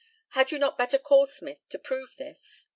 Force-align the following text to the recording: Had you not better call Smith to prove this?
Had 0.29 0.49
you 0.49 0.57
not 0.57 0.79
better 0.79 0.97
call 0.97 1.27
Smith 1.27 1.59
to 1.69 1.77
prove 1.77 2.15
this? 2.17 2.65